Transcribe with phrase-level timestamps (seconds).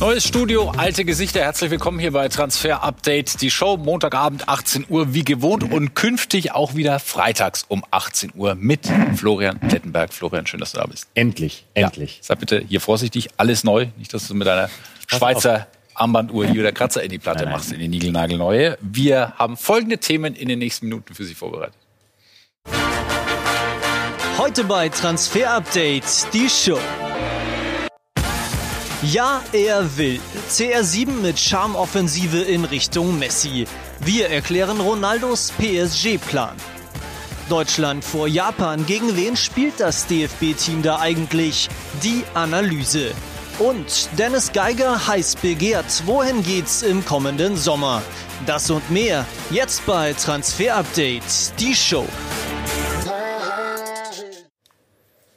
[0.00, 1.40] Neues Studio, alte Gesichter.
[1.40, 3.42] Herzlich willkommen hier bei Transfer Update.
[3.42, 8.54] Die Show Montagabend 18 Uhr wie gewohnt und künftig auch wieder freitags um 18 Uhr
[8.54, 10.14] mit Florian Plettenberg.
[10.14, 11.06] Florian, schön, dass du da bist.
[11.12, 12.16] Endlich, endlich.
[12.16, 13.88] Ja, sag bitte hier vorsichtig, alles neu.
[13.98, 14.70] Nicht, dass du mit deiner
[15.06, 17.54] Schweizer Armbanduhr hier wieder Kratzer in die Platte nein, nein.
[17.58, 18.78] machst, in die Nigelnagelneue.
[18.80, 21.76] Wir haben folgende Themen in den nächsten Minuten für Sie vorbereitet.
[24.38, 26.80] Heute bei Transfer Update die Show.
[29.02, 30.20] Ja, er will.
[30.50, 33.64] CR7 mit Charmoffensive in Richtung Messi.
[34.00, 36.54] Wir erklären Ronaldos PSG-Plan.
[37.48, 38.84] Deutschland vor Japan.
[38.84, 41.70] Gegen wen spielt das DFB-Team da eigentlich?
[42.02, 43.12] Die Analyse.
[43.58, 46.02] Und Dennis Geiger heiß begehrt.
[46.04, 48.02] Wohin geht's im kommenden Sommer?
[48.44, 52.06] Das und mehr jetzt bei Transfer Update, die Show.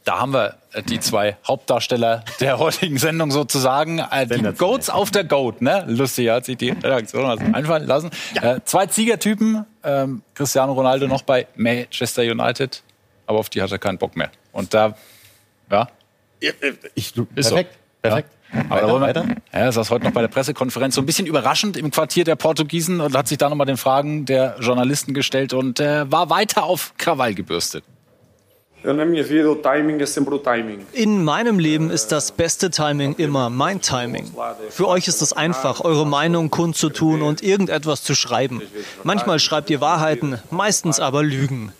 [0.04, 4.00] Da haben wir äh, die zwei Hauptdarsteller der heutigen Sendung sozusagen.
[4.00, 5.86] Äh, die Goats auf der Goat, ne?
[5.88, 8.12] Lustig hat sich die Redaktion also einfallen lassen.
[8.36, 8.56] Ja.
[8.56, 12.84] Äh, zwei Siegertypen, ähm, Cristiano Ronaldo noch bei Manchester United,
[13.28, 14.30] aber auf die hat er keinen Bock mehr.
[14.52, 14.96] Und da,
[15.72, 15.88] ja.
[16.96, 18.02] Ich, ist perfekt, so.
[18.02, 18.30] perfekt.
[18.32, 18.66] Ja.
[18.70, 21.08] Aber weiter, da wollen wir, ja, er saß heute noch bei der Pressekonferenz so ein
[21.08, 25.14] bisschen überraschend im Quartier der Portugiesen und hat sich da nochmal den Fragen der Journalisten
[25.14, 27.84] gestellt und äh, war weiter auf Krawall gebürstet.
[30.94, 34.30] In meinem Leben ist das beste Timing immer mein Timing.
[34.70, 38.62] Für euch ist es einfach, eure Meinung kundzutun und irgendetwas zu schreiben.
[39.04, 41.72] Manchmal schreibt ihr Wahrheiten, meistens aber Lügen.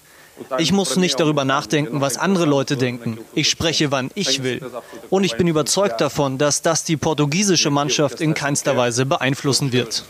[0.58, 3.18] Ich muss nicht darüber nachdenken, was andere Leute denken.
[3.34, 4.62] Ich spreche, wann ich will.
[5.10, 10.06] Und ich bin überzeugt davon, dass das die portugiesische Mannschaft in keinster Weise beeinflussen wird.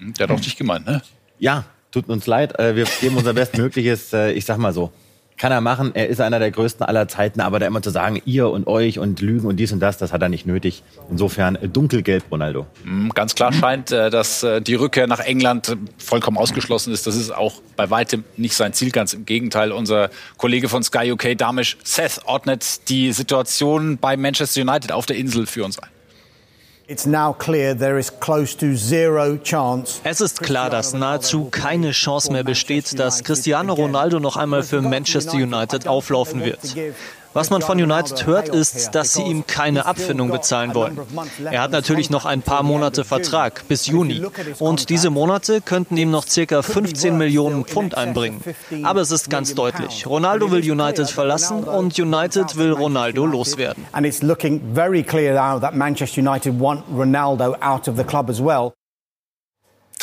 [0.00, 1.02] Der hat auch dich gemeint, ne?
[1.38, 2.58] Ja, tut uns leid.
[2.58, 4.92] Äh, wir geben unser Bestmögliches, äh, ich sag mal so
[5.42, 5.90] kann er machen.
[5.94, 9.00] Er ist einer der größten aller Zeiten, aber da immer zu sagen, ihr und euch
[9.00, 10.84] und Lügen und dies und das, das hat er nicht nötig.
[11.10, 12.64] Insofern äh, dunkelgelb, Ronaldo.
[12.84, 17.08] Mhm, ganz klar scheint, äh, dass äh, die Rückkehr nach England vollkommen ausgeschlossen ist.
[17.08, 18.92] Das ist auch bei weitem nicht sein Ziel.
[18.92, 19.72] Ganz im Gegenteil.
[19.72, 25.16] Unser Kollege von Sky UK, Damisch Seth, ordnet die Situation bei Manchester United auf der
[25.16, 25.88] Insel für uns ein.
[30.04, 34.82] Es ist klar, dass nahezu keine Chance mehr besteht, dass Cristiano Ronaldo noch einmal für
[34.82, 36.60] Manchester United auflaufen wird.
[37.34, 40.98] Was man von United hört, ist, dass sie ihm keine Abfindung bezahlen wollen.
[41.50, 44.22] Er hat natürlich noch ein paar Monate Vertrag bis Juni.
[44.58, 48.42] Und diese Monate könnten ihm noch circa 15 Millionen Pfund einbringen.
[48.82, 50.06] Aber es ist ganz deutlich.
[50.06, 53.86] Ronaldo will United verlassen und United will Ronaldo loswerden.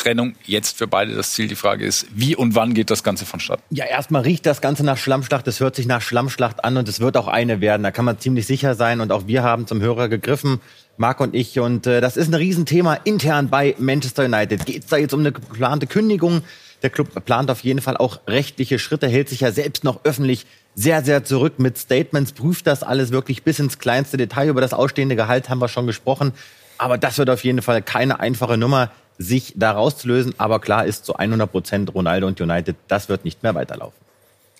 [0.02, 1.46] Trennung jetzt für beide das Ziel.
[1.48, 3.62] Die Frage ist, wie und wann geht das Ganze vonstatten?
[3.70, 5.46] Ja, erstmal riecht das Ganze nach Schlammschlacht.
[5.46, 7.82] Es hört sich nach Schlammschlacht an und es wird auch eine werden.
[7.82, 9.00] Da kann man ziemlich sicher sein.
[9.00, 10.60] Und auch wir haben zum Hörer gegriffen,
[10.96, 11.58] Marc und ich.
[11.60, 14.64] Und äh, das ist ein Riesenthema intern bei Manchester United.
[14.64, 16.42] Geht es da jetzt um eine geplante Kündigung?
[16.82, 20.46] Der Club plant auf jeden Fall auch rechtliche Schritte, hält sich ja selbst noch öffentlich
[20.74, 24.48] sehr, sehr zurück mit Statements, prüft das alles wirklich bis ins kleinste Detail.
[24.48, 26.32] Über das ausstehende Gehalt haben wir schon gesprochen.
[26.78, 28.90] Aber das wird auf jeden Fall keine einfache Nummer
[29.20, 30.34] sich da rauszulösen.
[30.38, 34.09] Aber klar ist zu 100 Prozent Ronaldo und United, das wird nicht mehr weiterlaufen.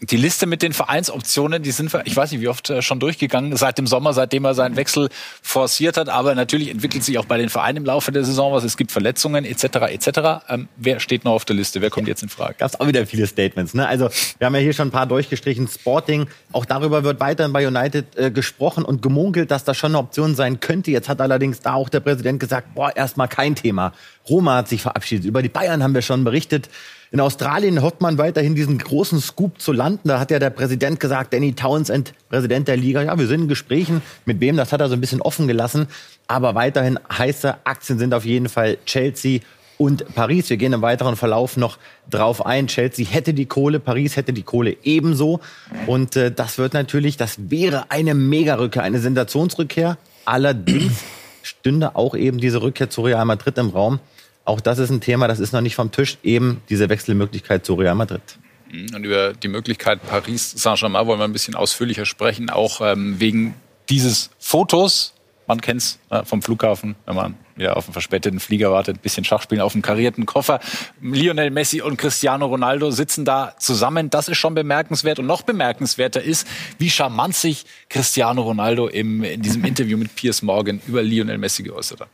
[0.02, 3.54] Die Liste mit den Vereinsoptionen, die sind, ich weiß nicht, wie oft äh, schon durchgegangen
[3.58, 5.10] seit dem Sommer, seitdem er seinen Wechsel
[5.42, 6.08] forciert hat.
[6.08, 8.64] Aber natürlich entwickelt sich auch bei den Vereinen im Laufe der Saison was.
[8.64, 9.64] Es gibt Verletzungen etc.
[9.90, 10.42] etc.
[10.48, 11.82] Ähm, wer steht noch auf der Liste?
[11.82, 12.54] Wer kommt jetzt in Frage?
[12.56, 13.74] Gab auch wieder viele Statements.
[13.74, 13.86] Ne?
[13.86, 15.68] Also wir haben ja hier schon ein paar durchgestrichen.
[15.68, 19.98] Sporting, auch darüber wird weiterhin bei United äh, gesprochen und gemunkelt, dass das schon eine
[19.98, 20.90] Option sein könnte.
[20.90, 23.92] Jetzt hat allerdings da auch der Präsident gesagt, boah, erstmal kein Thema.
[24.26, 25.26] Roma hat sich verabschiedet.
[25.26, 26.70] Über die Bayern haben wir schon berichtet.
[27.12, 30.08] In Australien hofft man weiterhin diesen großen Scoop zu landen.
[30.08, 33.48] Da hat ja der Präsident gesagt, Danny Townsend, Präsident der Liga, ja, wir sind in
[33.48, 34.00] Gesprächen.
[34.26, 35.88] Mit wem, das hat er so ein bisschen offen gelassen.
[36.28, 39.40] Aber weiterhin heiße Aktien sind auf jeden Fall Chelsea
[39.76, 40.50] und Paris.
[40.50, 41.78] Wir gehen im weiteren Verlauf noch
[42.08, 42.68] drauf ein.
[42.68, 45.40] Chelsea hätte die Kohle, Paris hätte die Kohle ebenso.
[45.88, 49.98] Und äh, das wird natürlich, das wäre eine Mega-Rückkehr, eine Sensationsrückkehr.
[50.26, 51.02] Allerdings
[51.42, 53.98] stünde auch eben diese Rückkehr zu Real Madrid im Raum.
[54.44, 57.74] Auch das ist ein Thema, das ist noch nicht vom Tisch, eben diese Wechselmöglichkeit zu
[57.74, 58.22] Real Madrid.
[58.70, 63.20] Mhm, und über die Möglichkeit Paris Saint-Germain wollen wir ein bisschen ausführlicher sprechen, auch ähm,
[63.20, 63.54] wegen
[63.88, 65.14] dieses Fotos.
[65.46, 69.00] Man kennt es äh, vom Flughafen, wenn man wieder auf einen verspäteten Flieger wartet, ein
[69.00, 70.60] bisschen Schachspielen auf einem karierten Koffer.
[71.00, 74.10] Lionel Messi und Cristiano Ronaldo sitzen da zusammen.
[74.10, 75.18] Das ist schon bemerkenswert.
[75.18, 76.46] Und noch bemerkenswerter ist,
[76.78, 81.64] wie charmant sich Cristiano Ronaldo im, in diesem Interview mit Piers Morgan über Lionel Messi
[81.64, 82.08] geäußert hat.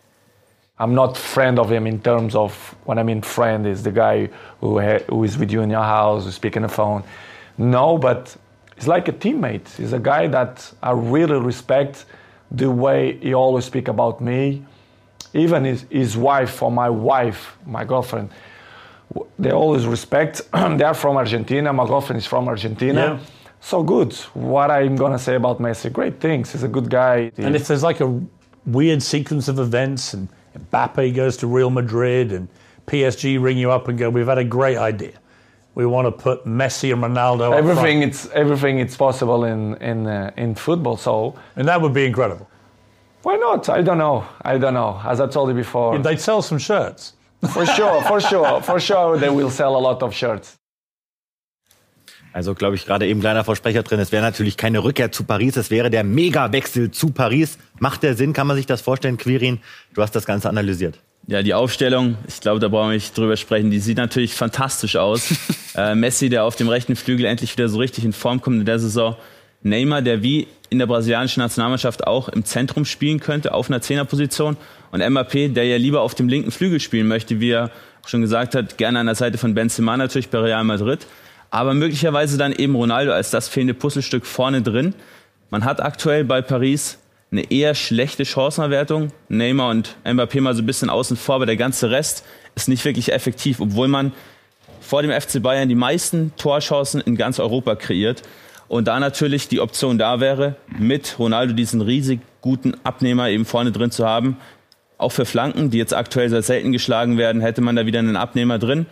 [0.78, 2.52] I'm not friend of him in terms of
[2.84, 4.28] when I mean friend is the guy
[4.60, 7.02] who who is with you in your house, who speak on the phone.
[7.58, 8.36] No, but
[8.74, 9.74] he's like a teammate.
[9.76, 12.04] He's a guy that I really respect
[12.50, 14.64] the way he always speak about me,
[15.34, 18.30] even his, his wife or my wife, my girlfriend,
[19.38, 20.42] they always respect.
[20.52, 21.72] they are from Argentina.
[21.72, 23.00] My girlfriend is from Argentina.
[23.00, 23.18] Yeah.
[23.60, 24.12] So good.
[24.34, 25.92] What I'm gonna say about Messi?
[25.92, 26.52] Great things.
[26.52, 27.32] He's a good guy.
[27.36, 28.20] And if there's like a
[28.64, 32.48] weird sequence of events, and Mbappe goes to Real Madrid, and
[32.86, 35.12] PSG ring you up and go, "We've had a great idea.
[35.74, 40.30] We want to put Messi and Ronaldo." Everything it's everything it's possible in in uh,
[40.36, 40.96] in football.
[40.96, 42.48] So and that would be incredible.
[43.22, 43.68] Why not?
[43.68, 44.24] I don't know.
[44.42, 45.00] I don't know.
[45.04, 47.14] As I told you before, they'd sell some shirts.
[47.52, 50.58] For sure, for sure, for sure, they will sell a lot of shirts.
[52.36, 53.98] Also glaube ich gerade eben kleiner Versprecher drin.
[53.98, 55.56] Es wäre natürlich keine Rückkehr zu Paris.
[55.56, 57.56] Es wäre der Mega-Wechsel zu Paris.
[57.78, 58.34] Macht der Sinn?
[58.34, 59.60] Kann man sich das vorstellen, Quirin?
[59.94, 60.98] Du hast das Ganze analysiert.
[61.28, 64.96] Ja, die Aufstellung, ich glaube, da brauchen wir nicht drüber sprechen, die sieht natürlich fantastisch
[64.96, 65.34] aus.
[65.76, 68.66] äh, Messi, der auf dem rechten Flügel endlich wieder so richtig in Form kommt in
[68.66, 69.16] der Saison.
[69.62, 74.58] Neymar, der wie in der brasilianischen Nationalmannschaft auch im Zentrum spielen könnte, auf einer Zehnerposition.
[74.90, 77.70] Und Mbappé, der ja lieber auf dem linken Flügel spielen möchte, wie er
[78.04, 81.06] schon gesagt hat, gerne an der Seite von Benzema natürlich bei Real Madrid
[81.56, 84.94] aber möglicherweise dann eben Ronaldo als das fehlende Puzzlestück vorne drin.
[85.48, 86.98] Man hat aktuell bei Paris
[87.32, 89.10] eine eher schlechte Chancenerwertung.
[89.30, 92.24] Neymar und Mbappé mal so ein bisschen außen vor, aber der ganze Rest
[92.56, 94.12] ist nicht wirklich effektiv, obwohl man
[94.82, 98.20] vor dem FC Bayern die meisten Torchancen in ganz Europa kreiert.
[98.68, 103.72] Und da natürlich die Option da wäre, mit Ronaldo diesen riesig guten Abnehmer eben vorne
[103.72, 104.36] drin zu haben.
[104.98, 108.16] Auch für Flanken, die jetzt aktuell sehr selten geschlagen werden, hätte man da wieder einen
[108.16, 108.84] Abnehmer drin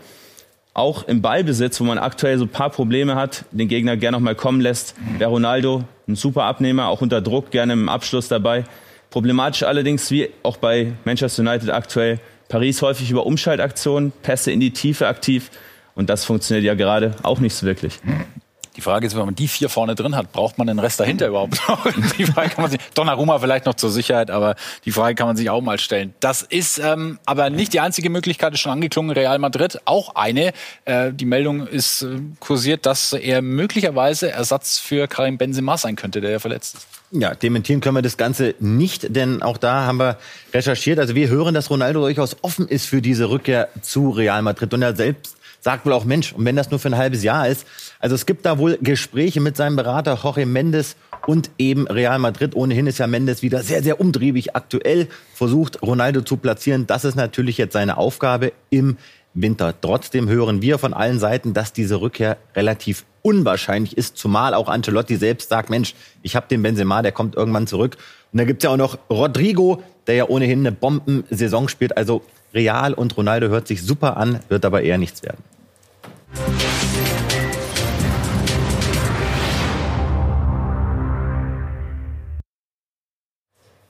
[0.75, 4.23] auch im Ballbesitz, wo man aktuell so ein paar Probleme hat, den Gegner gerne noch
[4.23, 8.65] mal kommen lässt, wäre Ronaldo ein super Abnehmer, auch unter Druck gerne im Abschluss dabei.
[9.11, 12.19] Problematisch allerdings, wie auch bei Manchester United aktuell,
[12.49, 15.51] Paris häufig über Umschaltaktionen, Pässe in die Tiefe aktiv
[15.95, 18.01] und das funktioniert ja gerade auch nicht so wirklich.
[18.77, 21.29] Die Frage ist, wenn man die vier vorne drin hat, braucht man den Rest dahinter
[21.29, 21.87] überhaupt noch?
[22.19, 25.37] Die Frage kann man sich, Donnarumma vielleicht noch zur Sicherheit, aber die Frage kann man
[25.37, 26.15] sich auch mal stellen.
[26.21, 29.81] Das ist ähm, aber nicht die einzige Möglichkeit, ist schon angeklungen, Real Madrid.
[29.85, 30.53] Auch eine.
[30.85, 36.21] Äh, die Meldung ist äh, kursiert, dass er möglicherweise Ersatz für Karim Benzema sein könnte,
[36.21, 36.87] der ja verletzt ist.
[37.11, 40.19] Ja, dementieren können wir das Ganze nicht, denn auch da haben wir
[40.53, 40.99] recherchiert.
[40.99, 44.83] Also wir hören, dass Ronaldo durchaus offen ist für diese Rückkehr zu Real Madrid und
[44.83, 47.67] er selbst sagt wohl auch Mensch, und wenn das nur für ein halbes Jahr ist.
[47.99, 50.95] Also es gibt da wohl Gespräche mit seinem Berater Jorge Mendes
[51.27, 52.55] und eben Real Madrid.
[52.55, 56.87] Ohnehin ist ja Mendes wieder sehr, sehr umtriebig aktuell, versucht Ronaldo zu platzieren.
[56.87, 58.99] Das ist natürlich jetzt seine Aufgabe im
[59.33, 59.75] Winter.
[59.81, 65.17] Trotzdem hören wir von allen Seiten, dass diese Rückkehr relativ unwahrscheinlich ist, zumal auch Ancelotti
[65.17, 67.97] selbst sagt, Mensch, ich habe den Benzema, der kommt irgendwann zurück.
[68.33, 71.97] Und da gibt's ja auch noch Rodrigo, der ja ohnehin eine Bombensaison spielt.
[71.97, 72.21] Also
[72.53, 75.43] Real und Ronaldo hört sich super an, wird aber eher nichts werden.
[76.35, 76.74] Thank you.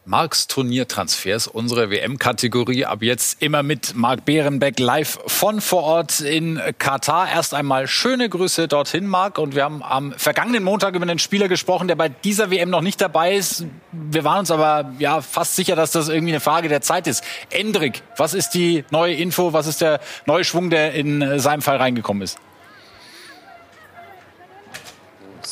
[0.06, 2.84] Marks Turniertransfers, unsere WM-Kategorie.
[2.84, 7.26] Ab jetzt immer mit Marc Behrenbeck live von vor Ort in Katar.
[7.32, 9.38] Erst einmal schöne Grüße dorthin, Marc.
[9.38, 12.82] Und wir haben am vergangenen Montag über einen Spieler gesprochen, der bei dieser WM noch
[12.82, 13.64] nicht dabei ist.
[13.92, 17.24] Wir waren uns aber ja fast sicher, dass das irgendwie eine Frage der Zeit ist.
[17.48, 19.54] Endrik, was ist die neue Info?
[19.54, 22.38] Was ist der neue Schwung, der in seinem Fall reingekommen ist?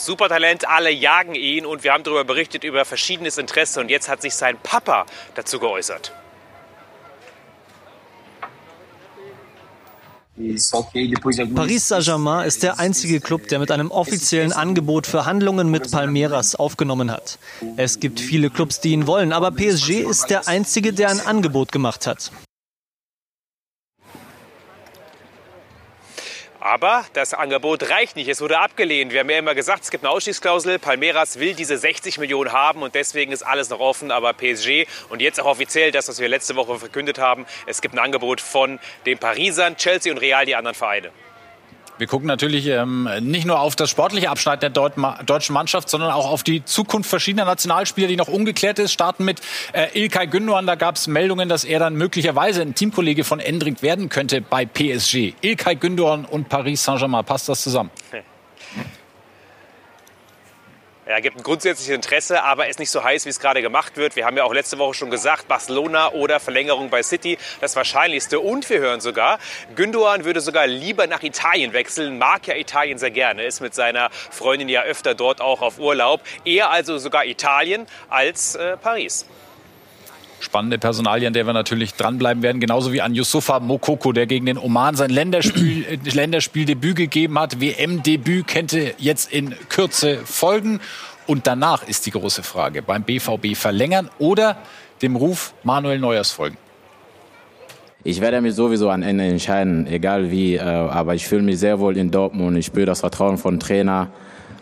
[0.04, 4.20] Supertalent, alle jagen ihn und wir haben darüber berichtet, über verschiedenes Interesse und jetzt hat
[4.22, 6.12] sich sein Papa dazu geäußert.
[11.55, 17.10] Paris Saint-Germain ist der einzige Club, der mit einem offiziellen Angebot Verhandlungen mit Palmeiras aufgenommen
[17.10, 17.38] hat.
[17.77, 21.70] Es gibt viele Clubs, die ihn wollen, aber PSG ist der einzige, der ein Angebot
[21.70, 22.32] gemacht hat.
[26.64, 28.28] Aber das Angebot reicht nicht.
[28.28, 29.12] Es wurde abgelehnt.
[29.12, 30.78] Wir haben ja immer gesagt, es gibt eine Ausstiegsklausel.
[30.78, 34.12] Palmeiras will diese 60 Millionen haben und deswegen ist alles noch offen.
[34.12, 37.96] Aber PSG und jetzt auch offiziell das, was wir letzte Woche verkündet haben, es gibt
[37.96, 41.10] ein Angebot von den Parisern, Chelsea und Real, die anderen Vereine.
[41.99, 44.94] Wir gucken natürlich ähm, nicht nur auf das sportliche Abschneiden der Deut
[45.27, 48.93] deutschen Mannschaft, sondern auch auf die Zukunft verschiedener Nationalspieler, die noch ungeklärt ist.
[48.93, 49.41] Starten mit
[49.72, 50.67] äh, Ilkay Gündogan.
[50.67, 54.65] Da gab es Meldungen, dass er dann möglicherweise ein Teamkollege von Endrick werden könnte bei
[54.65, 55.34] PSG.
[55.43, 57.25] Ilkay Gündogan und Paris Saint-Germain.
[57.25, 57.91] Passt das zusammen?
[61.05, 64.15] Er gibt ein grundsätzliches Interesse, aber ist nicht so heiß, wie es gerade gemacht wird.
[64.15, 68.39] Wir haben ja auch letzte Woche schon gesagt, Barcelona oder Verlängerung bei City, das Wahrscheinlichste.
[68.39, 69.41] Und wir hören sogar,
[69.75, 74.11] Gündogan würde sogar lieber nach Italien wechseln, mag ja Italien sehr gerne, ist mit seiner
[74.11, 76.21] Freundin ja öfter dort auch auf Urlaub.
[76.44, 79.27] Eher also sogar Italien als äh, Paris.
[80.43, 82.61] Spannende Personalie, an der wir natürlich dranbleiben werden.
[82.61, 87.61] Genauso wie an Yusufa Mokoko, der gegen den Oman sein Länderspiel, äh, Länderspieldebüt gegeben hat.
[87.61, 90.81] WM-Debüt könnte jetzt in Kürze folgen.
[91.27, 94.56] Und danach ist die große Frage, beim BVB verlängern oder
[95.01, 96.56] dem Ruf Manuel Neuers folgen?
[98.05, 100.56] Ich werde mich sowieso am Ende entscheiden, egal wie.
[100.56, 102.58] Äh, aber ich fühle mich sehr wohl in Dortmund.
[102.58, 104.08] Ich spüre das Vertrauen von Trainer.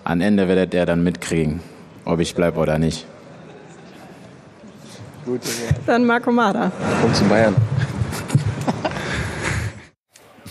[0.04, 1.60] Am Ende werdet er dann mitkriegen,
[2.04, 3.06] ob ich bleibe oder nicht.
[5.24, 5.42] Gut,
[5.86, 6.72] Dann Marco Mada.
[7.00, 7.56] Kommt zu Bayern.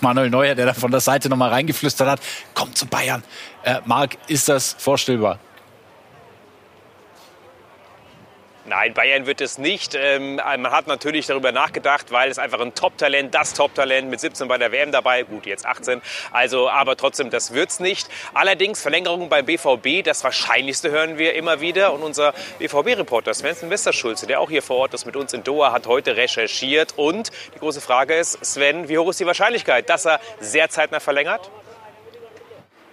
[0.01, 2.19] Manuel Neuer, der da von der Seite nochmal reingeflüstert hat,
[2.53, 3.23] kommt zu Bayern.
[3.63, 5.39] Äh, Marc, ist das vorstellbar?
[8.69, 9.95] Nein, Bayern wird es nicht.
[9.95, 14.47] Ähm, man hat natürlich darüber nachgedacht, weil es einfach ein Top-Talent, das Top-Talent mit 17
[14.47, 16.03] bei der WM dabei, gut, jetzt 18.
[16.31, 18.07] Also, aber trotzdem, das wird's nicht.
[18.35, 21.93] Allerdings Verlängerung beim BVB, das Wahrscheinlichste hören wir immer wieder.
[21.93, 25.71] Und unser BVB-Reporter Sven Westerschulze, der auch hier vor Ort ist mit uns in Doha,
[25.71, 26.93] hat heute recherchiert.
[26.95, 30.99] Und die große Frage ist, Sven, wie hoch ist die Wahrscheinlichkeit, dass er sehr zeitnah
[30.99, 31.49] verlängert?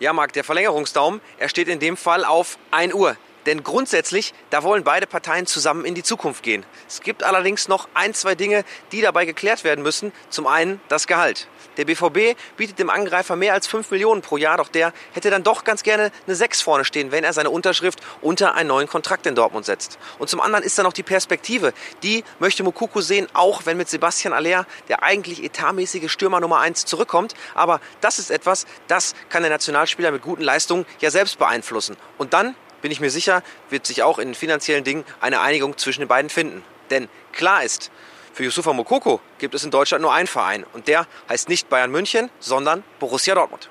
[0.00, 3.18] Ja, Marc, der Verlängerungsdaum, er steht in dem Fall auf 1 Uhr.
[3.46, 6.66] Denn grundsätzlich, da wollen beide Parteien zusammen in die Zukunft gehen.
[6.88, 10.12] Es gibt allerdings noch ein, zwei Dinge, die dabei geklärt werden müssen.
[10.30, 11.48] Zum einen das Gehalt.
[11.76, 15.42] Der BVB bietet dem Angreifer mehr als 5 Millionen pro Jahr, doch der hätte dann
[15.42, 19.26] doch ganz gerne eine 6 vorne stehen, wenn er seine Unterschrift unter einen neuen Kontrakt
[19.26, 19.98] in Dortmund setzt.
[20.18, 21.74] Und zum anderen ist da noch die Perspektive.
[22.02, 26.86] Die möchte Mukuku sehen, auch wenn mit Sebastian Aller der eigentlich etatmäßige Stürmer Nummer 1
[26.86, 27.34] zurückkommt.
[27.54, 31.96] Aber das ist etwas, das kann der Nationalspieler mit guten Leistungen ja selbst beeinflussen.
[32.16, 36.00] Und dann bin ich mir sicher, wird sich auch in finanziellen Dingen eine Einigung zwischen
[36.00, 36.62] den beiden finden.
[36.90, 37.90] Denn klar ist,
[38.32, 41.90] für Yusufa Mokoko gibt es in Deutschland nur einen Verein und der heißt nicht Bayern
[41.90, 43.70] München, sondern Borussia Dortmund.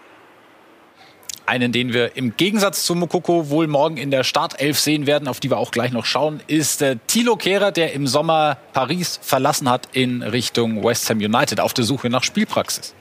[1.45, 5.39] Einen, den wir im Gegensatz zu Mokoko wohl morgen in der Startelf sehen werden, auf
[5.39, 9.69] die wir auch gleich noch schauen, ist äh, Thilo Kehrer, der im Sommer Paris verlassen
[9.69, 12.95] hat in Richtung West Ham United auf der Suche nach Spielpraxis.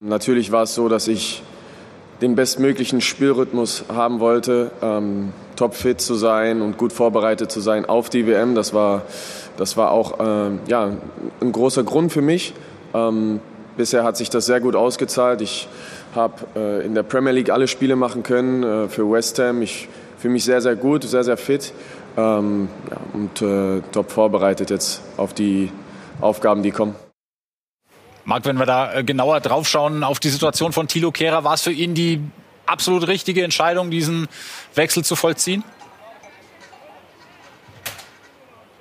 [0.00, 1.42] Natürlich war es so, dass ich
[2.20, 8.10] den bestmöglichen Spielrhythmus haben wollte, ähm, topfit zu sein und gut vorbereitet zu sein auf
[8.10, 8.54] die WM.
[8.54, 9.02] Das war,
[9.56, 10.90] das war auch ähm, ja,
[11.40, 12.54] ein großer Grund für mich.
[12.94, 13.40] Ähm,
[13.76, 15.40] bisher hat sich das sehr gut ausgezahlt.
[15.40, 15.68] Ich
[16.14, 19.62] habe äh, in der Premier League alle Spiele machen können äh, für West Ham.
[19.62, 21.72] Ich fühle mich sehr, sehr gut, sehr, sehr fit
[22.16, 25.70] ähm, ja, und äh, top vorbereitet jetzt auf die
[26.20, 26.94] Aufgaben, die kommen.
[28.24, 31.62] Marc, wenn wir da äh, genauer draufschauen auf die Situation von Thilo Kehrer, war es
[31.62, 32.20] für ihn die
[32.66, 34.28] absolut richtige Entscheidung, diesen
[34.74, 35.64] Wechsel zu vollziehen?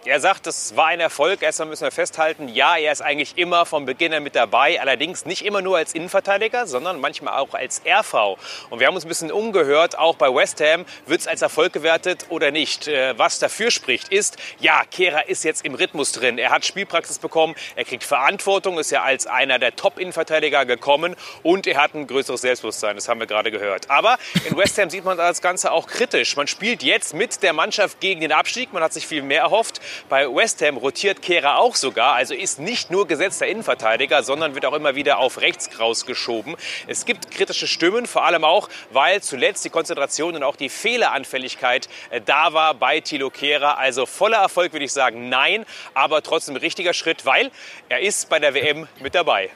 [0.06, 1.42] Er sagt, es war ein Erfolg.
[1.42, 4.80] Erstmal müssen wir festhalten, ja, er ist eigentlich immer vom Beginn an mit dabei.
[4.80, 8.38] Allerdings nicht immer nur als Innenverteidiger, sondern manchmal auch als RV.
[8.70, 11.74] Und wir haben uns ein bisschen umgehört, auch bei West Ham wird es als Erfolg
[11.74, 12.88] gewertet oder nicht.
[12.88, 16.38] Äh, was dafür spricht, ist, ja, Kehrer ist jetzt im Rhythmus drin.
[16.38, 21.68] Er hat Spielpraxis bekommen, er kriegt Verantwortung, ist ja als einer der Top-Innenverteidiger gekommen und
[21.68, 22.96] er hat ein größeres Selbstbewusstsein.
[22.96, 23.90] Das haben wir gerade gehört.
[23.90, 24.18] Aber
[24.50, 26.38] in West Ham sieht man das Ganze auch kritisch.
[26.38, 28.72] Man spielt jetzt mit der Mannschaft gegen den Abstieg.
[28.72, 29.82] Man hat sich viel mehr erhofft.
[30.08, 34.66] Bei West Ham rotiert Kehrer auch sogar, also ist nicht nur gesetzter Innenverteidiger, sondern wird
[34.66, 36.56] auch immer wieder auf rechts rausgeschoben.
[36.88, 41.90] Es gibt kritische Stimmen, vor allem auch, weil zuletzt die Konzentration und auch die Fehleranfälligkeit
[42.10, 43.78] äh, da war bei Thilo Kehrer.
[43.78, 47.52] Also voller Erfolg würde ich sagen, nein, aber trotzdem richtiger Schritt, weil
[47.90, 49.50] er ist bei der WM mit dabei.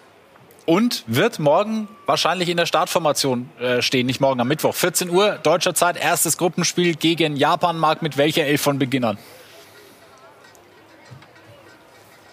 [0.65, 4.73] Und wird morgen wahrscheinlich in der Startformation äh, stehen, nicht morgen am Mittwoch.
[4.73, 7.77] 14 Uhr deutscher Zeit, erstes Gruppenspiel gegen Japan.
[7.77, 9.17] Mark mit welcher Elf von Beginnern?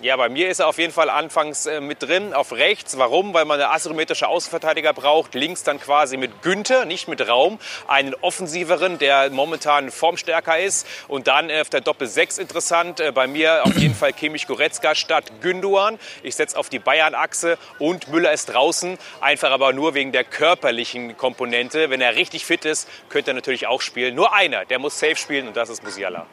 [0.02, 2.96] Ja, bei mir ist er auf jeden Fall anfangs äh, mit drin, auf rechts.
[2.96, 3.34] Warum?
[3.34, 5.34] Weil man eine asymmetrische Außenverteidiger braucht.
[5.34, 7.58] Links dann quasi mit Günther, nicht mit Raum.
[7.86, 10.86] Einen offensiveren, der momentan formstärker ist.
[11.06, 13.00] Und dann äh, auf der Doppel-6 interessant.
[13.00, 15.98] Äh, bei mir auf jeden Fall Kimmich Goretzka statt Günduan.
[16.22, 18.96] Ich setze auf die Bayern-Achse und Müller ist draußen.
[19.20, 21.90] Einfach aber nur wegen der körperlichen Komponente.
[21.90, 24.14] Wenn er richtig fit ist, könnte er natürlich auch spielen.
[24.14, 26.26] Nur einer, der muss safe spielen und das ist Musiala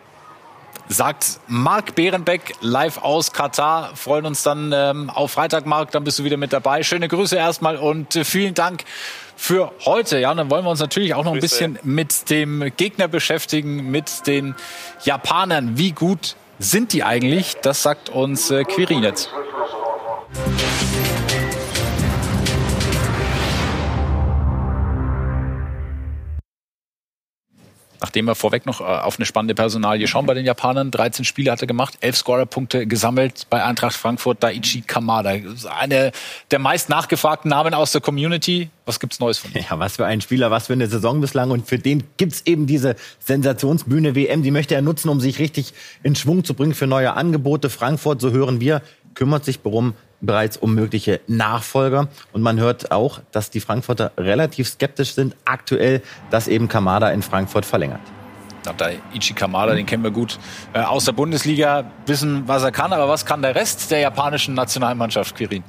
[0.89, 3.96] sagt Marc Behrenbeck live aus Katar.
[3.96, 6.84] Freuen uns dann ähm, auf Freitag, Marc, dann bist du wieder mit dabei.
[6.84, 8.84] Schöne Grüße erstmal und äh, vielen Dank
[9.36, 10.20] für heute.
[10.20, 14.27] Ja, dann wollen wir uns natürlich auch noch ein bisschen mit dem Gegner beschäftigen, mit
[14.27, 14.56] den
[15.03, 15.77] Japanern.
[15.77, 17.56] Wie gut sind die eigentlich?
[17.62, 19.29] Das sagt uns äh, Quirin jetzt.
[28.01, 30.92] Nachdem wir vorweg noch äh, auf eine spannende Personalie schauen bei den Japanern.
[30.92, 35.34] 13 Spiele hat er gemacht, 11 Scorerpunkte gesammelt bei Eintracht Frankfurt, Daichi Kamada.
[35.80, 36.12] Eine
[36.51, 38.70] der meist nachgefragten Namen aus der Community.
[38.86, 39.66] Was gibt's Neues von ihm?
[39.70, 41.51] Ja, was für ein Spieler, was für eine Saison bislang.
[41.51, 44.44] Und für den gibt's eben diese Sensationsbühne WM.
[44.44, 45.74] Die möchte er nutzen, um sich richtig
[46.04, 47.70] in Schwung zu bringen für neue Angebote.
[47.70, 48.82] Frankfurt, so hören wir,
[49.13, 52.07] kümmert sich darum, bereits um mögliche Nachfolger.
[52.31, 57.21] Und man hört auch, dass die Frankfurter relativ skeptisch sind aktuell, dass eben Kamada in
[57.21, 58.01] Frankfurt verlängert.
[58.77, 60.39] Da Ichi Kamada, den kennen wir gut
[60.74, 62.91] äh, aus der Bundesliga, wissen, was er kann.
[62.91, 65.63] Aber was kann der Rest der japanischen Nationalmannschaft, Quirin?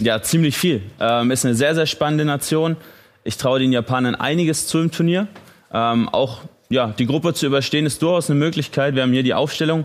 [0.00, 0.82] Ja, ziemlich viel.
[0.98, 2.76] Ähm, ist eine sehr, sehr spannende Nation.
[3.22, 5.28] Ich traue den Japanern einiges zu im Turnier.
[5.72, 8.94] Ähm, auch ja, die Gruppe zu überstehen ist durchaus eine Möglichkeit.
[8.94, 9.84] Wir haben hier die Aufstellung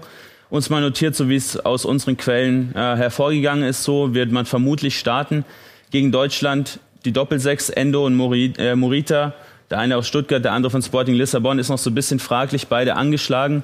[0.50, 3.84] uns mal notiert, so wie es aus unseren Quellen äh, hervorgegangen ist.
[3.84, 5.46] So wird man vermutlich starten
[5.92, 6.80] gegen Deutschland.
[7.06, 8.20] Die Doppelsechs, Endo und
[8.58, 9.34] äh, Morita,
[9.70, 12.68] der eine aus Stuttgart, der andere von Sporting Lissabon, ist noch so ein bisschen fraglich,
[12.68, 13.64] beide angeschlagen.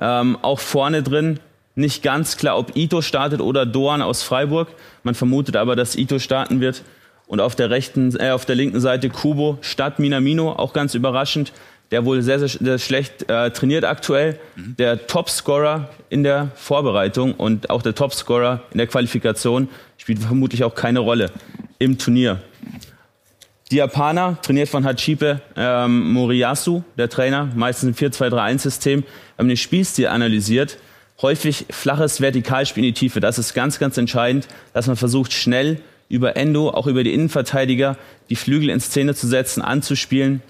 [0.00, 1.40] Ähm, auch vorne drin
[1.74, 4.68] nicht ganz klar, ob Ito startet oder Doan aus Freiburg.
[5.02, 6.82] Man vermutet aber, dass Ito starten wird.
[7.26, 11.52] Und auf der rechten, äh, auf der linken Seite Kubo statt Minamino, auch ganz überraschend
[11.90, 14.76] der wohl sehr, sehr, sehr schlecht äh, trainiert aktuell, mhm.
[14.76, 20.74] der Topscorer in der Vorbereitung und auch der Topscorer in der Qualifikation spielt vermutlich auch
[20.74, 21.30] keine Rolle
[21.78, 22.40] im Turnier.
[23.70, 29.02] Die Japaner, trainiert von Hachipe ähm, Moriyasu, der Trainer, meistens im 4-2-3-1-System,
[29.36, 30.78] haben den Spielstil analysiert.
[31.20, 33.20] Häufig flaches Vertikalspiel in die Tiefe.
[33.20, 37.96] Das ist ganz, ganz entscheidend, dass man versucht, schnell über Endo, auch über die Innenverteidiger,
[38.30, 40.42] die Flügel in Szene zu setzen, anzuspielen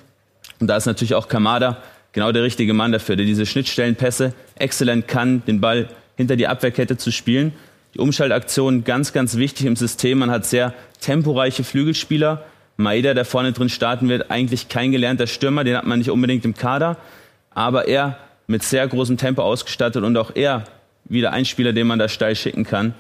[0.61, 1.83] und da ist natürlich auch Kamada
[2.13, 6.97] genau der richtige Mann dafür, der diese Schnittstellenpässe exzellent kann, den Ball hinter die Abwehrkette
[6.97, 7.53] zu spielen.
[7.95, 10.19] Die Umschaltaktion ganz, ganz wichtig im System.
[10.19, 12.45] Man hat sehr temporeiche Flügelspieler.
[12.79, 16.45] Maeda, der vorne drin starten wird, eigentlich kein gelernter Stürmer, den hat man nicht unbedingt
[16.45, 16.97] im Kader.
[17.51, 20.65] Aber er mit sehr großem Tempo ausgestattet und auch er
[21.05, 22.95] wieder ein Spieler, den man da steil schicken kann.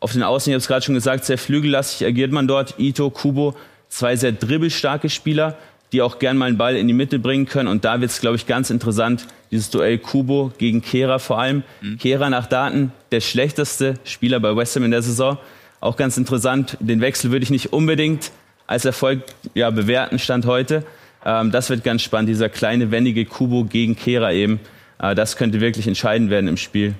[0.00, 2.78] Auf den Außen, ich habe es gerade schon gesagt, sehr flügellastig agiert man dort.
[2.78, 3.54] Ito, Kubo,
[3.88, 5.56] zwei sehr dribbelstarke Spieler,
[5.92, 7.68] die auch gern mal einen Ball in die Mitte bringen können.
[7.68, 11.62] Und da wird es, glaube ich, ganz interessant, dieses Duell Kubo gegen Kehra vor allem.
[11.80, 11.98] Mhm.
[11.98, 15.38] Kehra nach Daten der schlechteste Spieler bei West Ham in der Saison.
[15.80, 18.32] Auch ganz interessant, den Wechsel würde ich nicht unbedingt
[18.66, 19.22] als Erfolg
[19.54, 20.84] ja, bewerten, Stand heute.
[21.24, 24.60] Ähm, das wird ganz spannend, dieser kleine, wendige Kubo gegen Kehra eben.
[24.98, 26.94] Äh, das könnte wirklich entscheidend werden im Spiel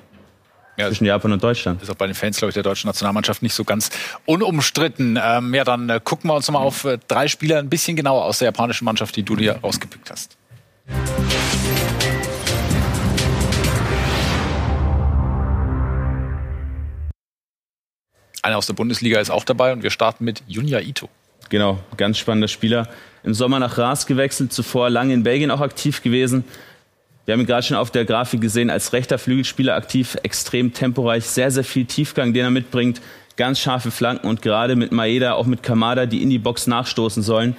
[0.76, 1.82] ja, zwischen Japan und Deutschland.
[1.82, 3.90] Ist auch bei den Fans, glaube ich, der deutschen Nationalmannschaft nicht so ganz
[4.24, 5.18] unumstritten.
[5.22, 8.24] Ähm, ja, dann äh, gucken wir uns mal auf äh, drei Spieler ein bisschen genauer
[8.24, 10.36] aus der japanischen Mannschaft, die du dir rausgepickt hast.
[18.44, 21.08] Einer aus der Bundesliga ist auch dabei und wir starten mit Junya Ito.
[21.48, 22.88] Genau, ganz spannender Spieler.
[23.22, 26.44] Im Sommer nach Ras gewechselt, zuvor lange in Belgien auch aktiv gewesen.
[27.24, 31.24] Wir haben ihn gerade schon auf der Grafik gesehen, als rechter Flügelspieler aktiv, extrem temporeich,
[31.24, 33.00] sehr, sehr viel Tiefgang, den er mitbringt,
[33.36, 37.22] ganz scharfe Flanken und gerade mit Maeda, auch mit Kamada, die in die Box nachstoßen
[37.22, 37.56] sollen.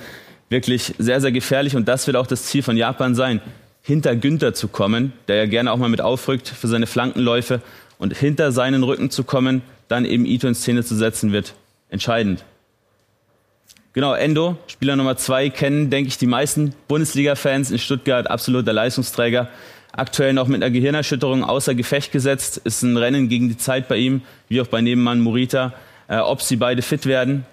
[0.49, 3.41] Wirklich sehr, sehr gefährlich und das wird auch das Ziel von Japan sein,
[3.81, 7.61] hinter Günther zu kommen, der ja gerne auch mal mit aufrückt für seine Flankenläufe
[7.97, 11.53] und hinter seinen Rücken zu kommen, dann eben Ito in Szene zu setzen, wird
[11.89, 12.43] entscheidend.
[13.93, 19.49] Genau, Endo, Spieler Nummer zwei, kennen, denke ich, die meisten Bundesliga-Fans in Stuttgart, absoluter Leistungsträger.
[19.91, 22.57] Aktuell noch mit einer Gehirnerschütterung außer Gefecht gesetzt.
[22.57, 25.73] Ist ein Rennen gegen die Zeit bei ihm, wie auch bei Nebenmann Morita,
[26.07, 27.45] äh, ob sie beide fit werden.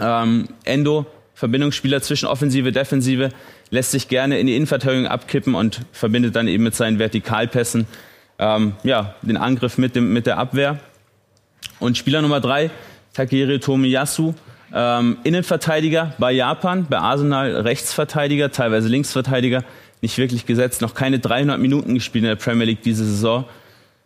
[0.00, 3.30] Ähm, Endo, Verbindungsspieler zwischen Offensive, Defensive,
[3.70, 7.86] lässt sich gerne in die Innenverteidigung abkippen und verbindet dann eben mit seinen Vertikalpässen
[8.40, 10.80] ähm, ja, den Angriff mit, dem, mit der Abwehr.
[11.78, 12.70] Und Spieler Nummer drei,
[13.14, 14.34] Takehiro Tomiyasu,
[14.74, 19.64] ähm, Innenverteidiger bei Japan, bei Arsenal Rechtsverteidiger, teilweise Linksverteidiger,
[20.02, 23.44] nicht wirklich gesetzt, noch keine 300 Minuten gespielt in der Premier League diese Saison.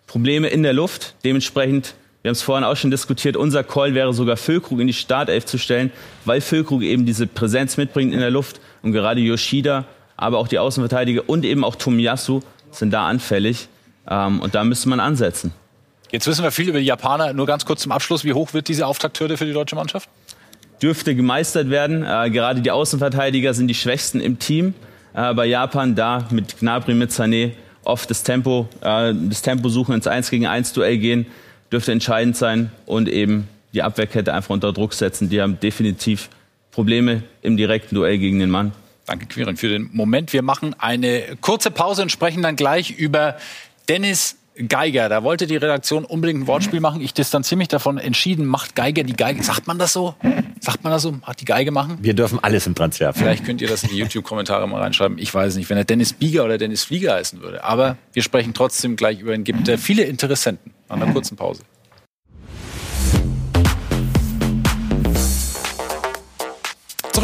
[0.06, 4.12] Probleme in der Luft, dementsprechend, wir haben es vorhin auch schon diskutiert, unser Call wäre
[4.12, 5.92] sogar Füllkrug in die Startelf zu stellen,
[6.24, 9.84] weil Füllkrug eben diese Präsenz mitbringt in der Luft und gerade Yoshida,
[10.16, 13.68] aber auch die Außenverteidiger und eben auch Tomiyasu sind da anfällig
[14.08, 15.52] ähm, und da müsste man ansetzen.
[16.10, 17.32] Jetzt wissen wir viel über die Japaner.
[17.32, 18.22] Nur ganz kurz zum Abschluss.
[18.22, 20.08] Wie hoch wird diese Auftakthürde für die deutsche Mannschaft?
[20.84, 22.04] Dürfte gemeistert werden.
[22.04, 24.74] Äh, gerade die Außenverteidiger sind die schwächsten im Team.
[25.14, 27.52] Äh, bei Japan da mit Gnabry, mit Sané
[27.84, 31.26] oft das Tempo, äh, das Tempo suchen, ins 1 gegen 1 Duell gehen,
[31.72, 35.30] dürfte entscheidend sein und eben die Abwehrkette einfach unter Druck setzen.
[35.30, 36.28] Die haben definitiv
[36.70, 38.72] Probleme im direkten Duell gegen den Mann.
[39.06, 40.32] Danke, Quirin, für den Moment.
[40.32, 43.36] Wir machen eine kurze Pause und sprechen dann gleich über
[43.88, 44.36] Dennis
[44.68, 45.08] Geiger.
[45.08, 47.00] Da wollte die Redaktion unbedingt ein Wortspiel machen.
[47.00, 48.46] Ich distanziere mich davon entschieden.
[48.46, 49.42] Macht Geiger die Geige?
[49.42, 50.14] Sagt man das so?
[50.60, 51.14] Sagt man das so?
[51.22, 51.98] Hat die Geige machen?
[52.00, 53.12] Wir dürfen alles im Transfer.
[53.12, 55.18] Vielleicht könnt ihr das in die YouTube-Kommentare mal reinschreiben.
[55.18, 57.64] Ich weiß nicht, wenn er Dennis Bieger oder Dennis Flieger heißen würde.
[57.64, 59.44] Aber wir sprechen trotzdem gleich über ihn.
[59.44, 60.72] Gibt äh, viele Interessenten.
[60.88, 61.62] Nach einer kurzen Pause.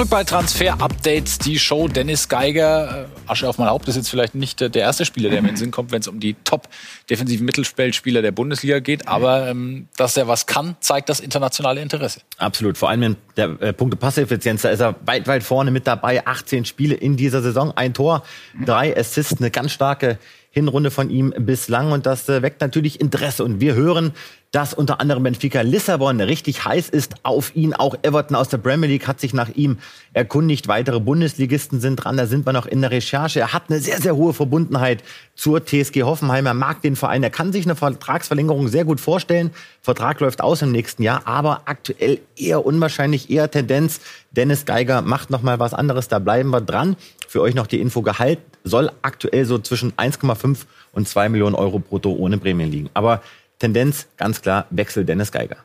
[0.00, 3.06] Zurück bei Transfer Updates, die Show Dennis Geiger.
[3.26, 5.54] Äh, Asche auf mein Haupt ist jetzt vielleicht nicht der erste Spieler, der mir in
[5.56, 9.08] den Sinn kommt, wenn es um die top-defensiven Mittelfeldspieler der Bundesliga geht.
[9.08, 12.22] Aber ähm, dass er was kann, zeigt das internationale Interesse.
[12.38, 12.78] Absolut.
[12.78, 16.26] Vor allem in der äh, Punkte Passeffizienz, da ist er weit, weit vorne mit dabei.
[16.26, 18.22] 18 Spiele in dieser Saison, ein Tor,
[18.64, 20.18] drei Assists, eine ganz starke
[20.50, 21.92] Hinrunde von ihm bislang.
[21.92, 23.44] Und das äh, weckt natürlich Interesse.
[23.44, 24.12] Und wir hören,
[24.50, 27.72] dass unter anderem Benfica Lissabon richtig heiß ist auf ihn.
[27.72, 29.78] Auch Everton aus der Premier League hat sich nach ihm
[30.12, 30.66] erkundigt.
[30.66, 32.16] Weitere Bundesligisten sind dran.
[32.16, 33.38] Da sind wir noch in der Recherche.
[33.38, 35.04] Er hat eine sehr, sehr hohe Verbundenheit
[35.36, 36.46] zur TSG Hoffenheim.
[36.46, 37.22] Er mag den Verein.
[37.22, 39.52] Er kann sich eine Vertragsverlängerung sehr gut vorstellen.
[39.82, 44.00] Vertrag läuft aus im nächsten Jahr, aber aktuell eher unwahrscheinlich, eher Tendenz.
[44.32, 46.08] Dennis Geiger macht noch mal was anderes.
[46.08, 46.96] Da bleiben wir dran.
[47.28, 50.58] Für euch noch die Info Gehalt soll aktuell so zwischen 1,5
[50.92, 52.90] und 2 Millionen Euro brutto ohne Prämien liegen.
[52.94, 53.22] Aber
[53.58, 55.58] Tendenz ganz klar Wechsel Dennis Geiger.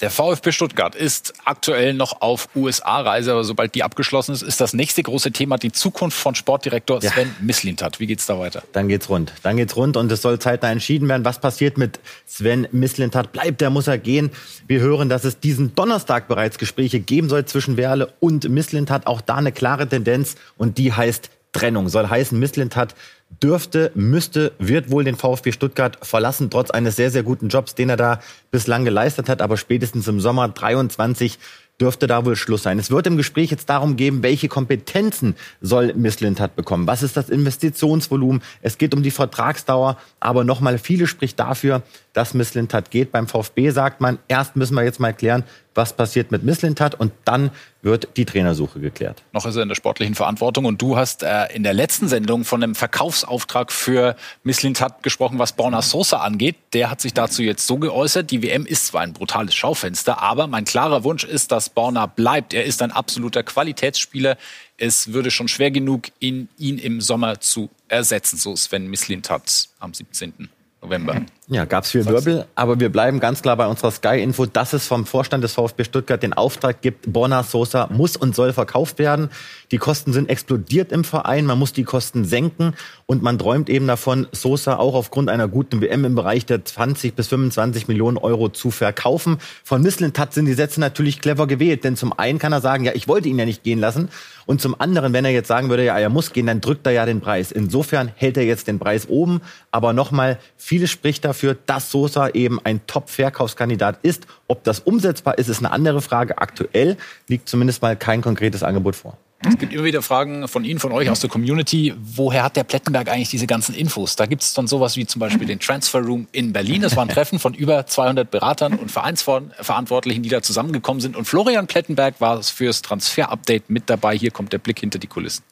[0.00, 4.72] Der VfB Stuttgart ist aktuell noch auf USA-Reise, aber sobald die abgeschlossen ist, ist das
[4.72, 7.34] nächste große Thema die Zukunft von Sportdirektor Sven ja.
[7.40, 7.98] Mislintat.
[7.98, 8.62] Wie geht's da weiter?
[8.70, 9.32] Dann geht's rund.
[9.42, 13.32] Dann geht's rund und es soll zeitnah entschieden werden, was passiert mit Sven Mislintat.
[13.32, 14.30] Bleibt er, muss er gehen.
[14.68, 19.08] Wir hören, dass es diesen Donnerstag bereits Gespräche geben soll zwischen Werle und Mislintat.
[19.08, 21.28] Auch da eine klare Tendenz und die heißt
[21.58, 21.88] Trennung.
[21.88, 22.94] Soll heißen, Mislintat
[23.42, 27.90] dürfte, müsste, wird wohl den VfB Stuttgart verlassen, trotz eines sehr, sehr guten Jobs, den
[27.90, 29.42] er da bislang geleistet hat.
[29.42, 31.38] Aber spätestens im Sommer 23
[31.80, 32.78] dürfte da wohl Schluss sein.
[32.78, 36.86] Es wird im Gespräch jetzt darum gehen, welche Kompetenzen soll Miss Lintat bekommen?
[36.86, 38.42] Was ist das Investitionsvolumen?
[38.62, 39.96] Es geht um die Vertragsdauer.
[40.20, 43.12] Aber nochmal, viele spricht dafür, dass Miss Lintat geht.
[43.12, 47.12] Beim VfB sagt man, erst müssen wir jetzt mal klären, was passiert mit Misslintat und
[47.24, 47.50] dann
[47.82, 49.22] wird die Trainersuche geklärt.
[49.32, 52.44] Noch ist er in der sportlichen Verantwortung und du hast äh, in der letzten Sendung
[52.44, 56.56] von einem Verkaufsauftrag für Misslintat gesprochen, was Borna Sosa angeht.
[56.72, 60.48] Der hat sich dazu jetzt so geäußert, die WM ist zwar ein brutales Schaufenster, aber
[60.48, 62.54] mein klarer Wunsch ist, dass Borna bleibt.
[62.54, 64.36] Er ist ein absoluter Qualitätsspieler.
[64.76, 69.94] Es würde schon schwer genug, ihn, ihn im Sommer zu ersetzen, so Sven Misslintat am
[69.94, 70.48] 17.
[70.88, 71.22] November.
[71.50, 74.86] Ja, gab es viel Wirbel, aber wir bleiben ganz klar bei unserer Sky-Info, dass es
[74.86, 79.30] vom Vorstand des VfB Stuttgart den Auftrag gibt, Borna Sosa muss und soll verkauft werden.
[79.70, 82.74] Die Kosten sind explodiert im Verein, man muss die Kosten senken
[83.06, 87.14] und man träumt eben davon, Sosa auch aufgrund einer guten WM im Bereich der 20
[87.14, 89.38] bis 25 Millionen Euro zu verkaufen.
[89.64, 92.92] Von Misslintat sind die Sätze natürlich clever gewählt, denn zum einen kann er sagen, ja,
[92.94, 94.10] ich wollte ihn ja nicht gehen lassen
[94.48, 96.92] und zum anderen, wenn er jetzt sagen würde, ja, er muss gehen, dann drückt er
[96.92, 97.52] ja den Preis.
[97.52, 100.38] Insofern hält er jetzt den Preis oben, aber nochmal,
[100.78, 104.28] vieles spricht dafür, dass Sosa eben ein Top-Verkaufskandidat ist.
[104.46, 106.38] Ob das umsetzbar ist, ist eine andere Frage.
[106.38, 109.18] Aktuell liegt zumindest mal kein konkretes Angebot vor.
[109.44, 111.94] Es gibt immer wieder Fragen von Ihnen, von euch aus der Community.
[112.00, 114.14] Woher hat der Plettenberg eigentlich diese ganzen Infos?
[114.14, 116.82] Da gibt es dann sowas wie zum Beispiel den Transfer Room in Berlin.
[116.82, 121.16] Das war ein Treffen von über 200 Beratern und Vereinsverantwortlichen, die da zusammengekommen sind.
[121.16, 124.16] Und Florian Plettenberg war fürs Transfer-Update mit dabei.
[124.16, 125.42] Hier kommt der Blick hinter die Kulissen.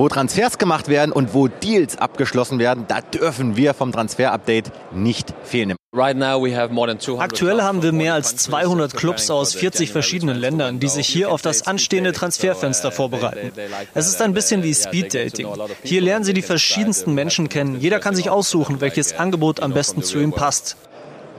[0.00, 5.34] Wo Transfers gemacht werden und wo Deals abgeschlossen werden, da dürfen wir vom Transfer-Update nicht
[5.42, 5.76] fehlen.
[7.18, 11.42] Aktuell haben wir mehr als 200 Clubs aus 40 verschiedenen Ländern, die sich hier auf
[11.42, 13.52] das anstehende Transferfenster vorbereiten.
[13.92, 15.48] Es ist ein bisschen wie Speed Dating.
[15.82, 17.78] Hier lernen Sie die verschiedensten Menschen kennen.
[17.78, 20.78] Jeder kann sich aussuchen, welches Angebot am besten zu ihm passt.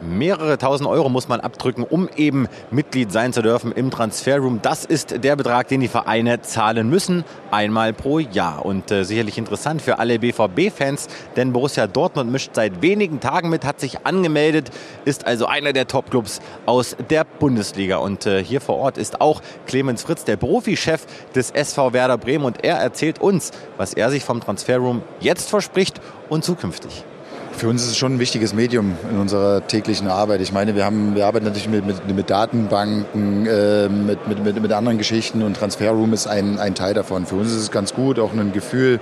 [0.02, 4.60] Mehrere tausend Euro muss man abdrücken, um eben Mitglied sein zu dürfen im Transferroom.
[4.62, 8.66] Das ist der Betrag, den die Vereine zahlen müssen, einmal pro Jahr.
[8.66, 13.64] Und äh, sicherlich interessant für alle BVB-Fans, denn Borussia Dortmund mischt seit wenigen Tagen mit,
[13.64, 14.72] hat sich angemeldet,
[15.06, 17.98] ist also einer der Top-Clubs aus der Bundesliga.
[17.98, 22.46] Und äh, hier vor Ort ist auch Clemens Fritz, der Profichef des SV Werder Bremen.
[22.46, 27.06] Und er erzählt uns, was er sich vom Transferroom jetzt verspricht und zukünftig.
[27.54, 30.42] Für uns ist es schon ein wichtiges Medium in unserer täglichen Arbeit.
[30.42, 34.62] Ich meine, wir, haben, wir arbeiten natürlich mit, mit, mit Datenbanken, äh, mit, mit, mit,
[34.62, 37.26] mit anderen Geschichten und Transferroom ist ein, ein Teil davon.
[37.26, 39.00] Für uns ist es ganz gut, auch ein Gefühl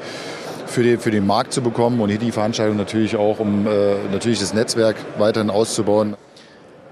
[0.65, 3.95] für, die, für den Markt zu bekommen und hier die Veranstaltung natürlich auch, um äh,
[4.12, 6.15] natürlich das Netzwerk weiterhin auszubauen.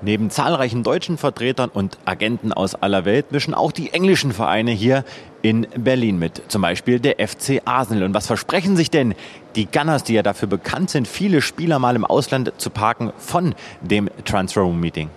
[0.02, 5.04] Neben zahlreichen deutschen Vertretern und Agenten aus aller Welt mischen auch die englischen Vereine hier
[5.42, 6.42] in Berlin mit.
[6.48, 8.04] Zum Beispiel der FC Arsenal.
[8.04, 9.16] Und was versprechen sich denn
[9.56, 13.56] die Gunners, die ja dafür bekannt sind, viele Spieler mal im Ausland zu parken von
[13.82, 15.10] dem Transfer Room Meeting?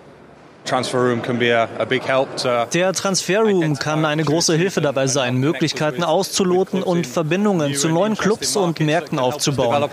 [2.73, 8.55] Der Transferroom kann eine große Hilfe dabei sein, Möglichkeiten auszuloten und Verbindungen zu neuen Clubs
[8.55, 9.89] und Märkten aufzubauen.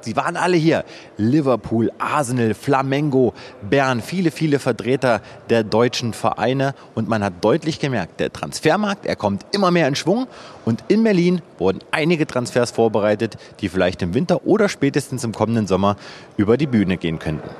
[0.00, 0.84] Sie waren alle hier.
[1.16, 3.34] Liverpool, Arsenal, Flamengo,
[3.68, 6.74] Bern, viele, viele Vertreter der deutschen Vereine.
[6.94, 10.26] Und man hat deutlich gemerkt, der Transfermarkt, er kommt immer mehr in Schwung.
[10.64, 15.66] Und in Berlin wurden einige Transfers vorbereitet, die vielleicht im Winter oder spätestens im kommenden
[15.66, 15.96] Sommer
[16.36, 17.50] über die Bühne gehen könnten.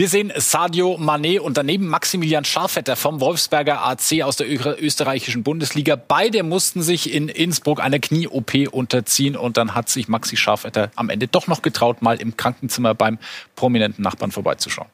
[0.00, 5.94] Wir sehen Sadio Mané und daneben Maximilian Scharfetter vom Wolfsberger AC aus der österreichischen Bundesliga.
[5.94, 11.10] Beide mussten sich in Innsbruck einer Knie-OP unterziehen und dann hat sich Maxi Scharfetter am
[11.10, 13.18] Ende doch noch getraut, mal im Krankenzimmer beim
[13.56, 14.88] prominenten Nachbarn vorbeizuschauen.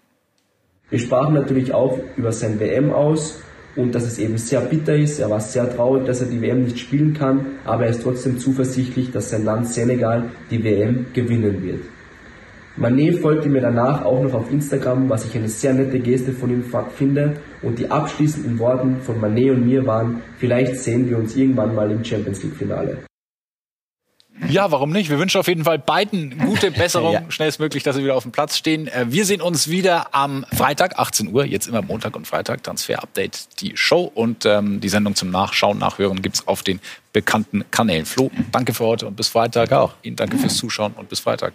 [0.91, 3.39] Wir sprachen natürlich auch über sein WM aus
[3.77, 5.21] und dass es eben sehr bitter ist.
[5.21, 8.41] Er war sehr traurig, dass er die WM nicht spielen kann, aber er ist trotzdem
[8.41, 11.96] zuversichtlich, dass sein Land Senegal die WM gewinnen wird.
[12.79, 16.51] Manet folgte mir danach auch noch auf Instagram, was ich eine sehr nette Geste von
[16.51, 17.39] ihm finde.
[17.63, 21.91] Und die abschließenden Worten von Manet und mir waren, vielleicht sehen wir uns irgendwann mal
[21.91, 22.99] im Champions League Finale.
[24.49, 25.09] Ja, warum nicht?
[25.09, 27.23] Wir wünschen auf jeden Fall beiden gute Besserung, ja.
[27.31, 28.87] schnellstmöglich, dass sie wieder auf dem Platz stehen.
[28.87, 33.03] Äh, wir sehen uns wieder am Freitag, 18 Uhr, jetzt immer Montag und Freitag, Transfer
[33.03, 36.81] Update, die Show und ähm, die Sendung zum Nachschauen, Nachhören gibt's auf den
[37.15, 38.05] bekannten Kanälen.
[38.05, 39.95] Flo, danke für heute und bis Freitag auch.
[40.03, 41.55] Ihnen danke fürs Zuschauen und bis Freitag.